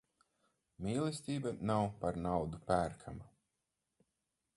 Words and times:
Mīlestība 0.85 1.51
nav 1.71 1.85
par 2.05 2.17
naudu 2.23 2.61
pērkama. 2.71 3.29